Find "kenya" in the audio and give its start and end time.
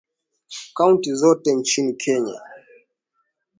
1.93-2.41